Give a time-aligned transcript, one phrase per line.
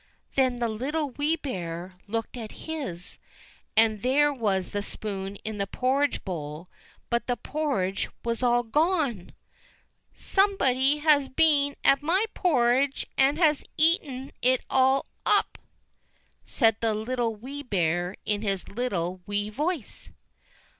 [0.33, 3.19] Then the Little Wee Bear looked at his,
[3.77, 6.69] and there was the spoon in the porridge bowl,
[7.11, 9.31] but the porridge was all gone!"
[10.15, 15.65] SOMEBODY HAS BEEN AT MY PORRIDGE, AND HAS EATEN IT ALL UP 1"
[16.47, 20.11] said the Little Wee Bear in his little wee voice.